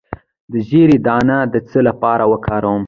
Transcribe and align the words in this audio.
د 0.51 0.53
زیرې 0.67 0.97
دانه 1.05 1.37
د 1.53 1.55
څه 1.69 1.79
لپاره 1.87 2.23
وکاروم؟ 2.31 2.79